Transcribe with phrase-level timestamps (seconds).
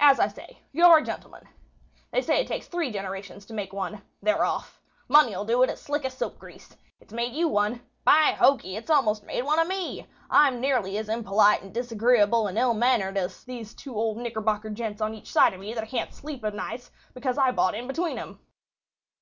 [0.00, 1.46] As I said, you're a gentleman.
[2.10, 4.00] They say it takes three generations to make one.
[4.22, 4.80] They're off.
[5.06, 6.74] Money'll do it as slick as soap grease.
[6.98, 7.82] It's made you one.
[8.02, 8.76] By hokey!
[8.76, 10.06] it's almost made one of me.
[10.30, 15.02] I'm nearly as impolite and disagreeable and ill mannered as these two old Knickerbocker gents
[15.02, 18.18] on each side of me that can't sleep of nights because I bought in between
[18.18, 18.38] 'em."